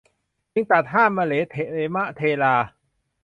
[0.53, 1.55] จึงตรัสห้ามมะเหลเถ
[1.95, 2.55] มะเลทา